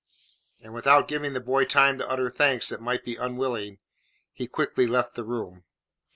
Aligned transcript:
And 0.63 0.73
without 0.73 1.07
giving 1.07 1.33
the 1.33 1.39
boy 1.39 1.63
time 1.63 1.99
to 1.99 2.09
utter 2.09 2.31
thanks 2.31 2.69
that 2.69 2.81
might 2.81 3.05
be 3.05 3.17
unwilling, 3.17 3.77
he 4.33 4.47
quickly 4.47 4.87
left 4.87 5.13
the 5.13 5.23
room. 5.23 5.63